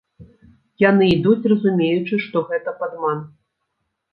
[0.83, 3.25] Яны ідуць разумеючы, што гэта падман.